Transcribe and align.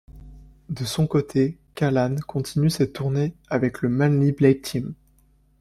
De 0.69 0.83
son 0.83 1.05
côté, 1.05 1.59
Callan, 1.75 2.15
continue 2.27 2.71
ses 2.71 2.91
tournées 2.91 3.35
avec 3.51 3.83
le 3.83 3.89
Manly 3.89 4.31
Blade 4.31 4.61
Team. 4.63 4.95